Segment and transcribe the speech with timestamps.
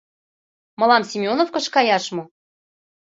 [0.79, 2.23] —Мылам Семеновкыш каяш мо?